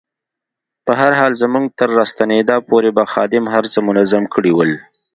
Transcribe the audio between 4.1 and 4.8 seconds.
کړي ول.